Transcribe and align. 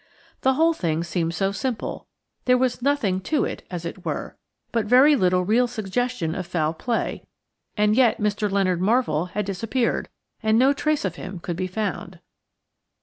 The 0.41 0.55
whole 0.55 0.73
thing 0.73 1.03
seemed 1.03 1.35
so 1.35 1.51
simple. 1.51 2.07
There 2.45 2.57
was 2.57 2.81
nothing 2.81 3.19
"to 3.21 3.45
it" 3.45 3.67
as 3.69 3.85
it 3.85 4.03
were, 4.03 4.29
and 4.29 4.35
but 4.71 4.85
very 4.87 5.15
little 5.15 5.45
real 5.45 5.67
suggestion 5.67 6.33
of 6.33 6.47
foul 6.47 6.73
play, 6.73 7.23
and 7.77 7.95
yet 7.95 8.17
Mr. 8.17 8.49
Leonard 8.49 8.81
Marvell 8.81 9.25
had 9.25 9.45
disappeared, 9.45 10.09
and 10.41 10.57
no 10.57 10.73
trace 10.73 11.05
of 11.05 11.17
him 11.17 11.37
could 11.37 11.55
be 11.55 11.67
found. 11.67 12.19